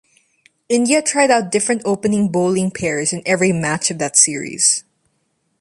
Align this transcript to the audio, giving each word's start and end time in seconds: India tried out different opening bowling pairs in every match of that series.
India 0.67 0.99
tried 0.99 1.29
out 1.29 1.51
different 1.51 1.83
opening 1.85 2.31
bowling 2.31 2.71
pairs 2.71 3.13
in 3.13 3.21
every 3.23 3.51
match 3.51 3.91
of 3.91 3.99
that 3.99 4.17
series. 4.17 4.83